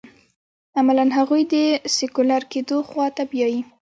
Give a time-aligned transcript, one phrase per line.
[0.79, 1.55] عملاً هغوی د
[1.95, 3.61] سیکولر کېدو خوا ته بیايي.